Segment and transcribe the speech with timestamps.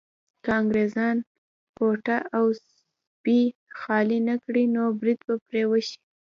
[0.43, 1.17] که انګريزان
[1.77, 3.41] کوټه او سبۍ
[3.79, 5.99] خالي نه کړي نو بريد به پرې وشي.